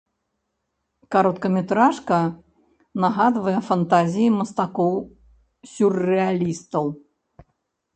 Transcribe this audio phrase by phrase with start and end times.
[1.15, 2.17] Кароткаметражка
[3.05, 6.85] нагадвае фантазіі мастакоў-сюррэалістаў.